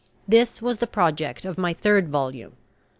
This 0.27 0.63
was 0.63 0.79
the 0.79 0.87
project 0.87 1.45
of 1.45 1.59
my 1.59 1.73
third 1.75 2.09
volume. 2.09 2.53